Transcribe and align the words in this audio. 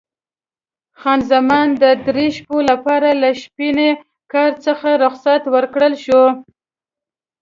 خان 0.99 1.19
زمان 1.31 1.67
د 1.81 1.83
درې 2.07 2.27
شپو 2.37 2.57
لپاره 2.69 3.09
له 3.21 3.29
شپني 3.41 3.89
کار 4.33 4.51
څخه 4.65 4.89
رخصت 5.03 5.43
ورکړل 5.55 5.93
شوه. 6.05 6.27